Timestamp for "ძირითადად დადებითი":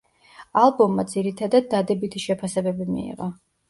1.13-2.27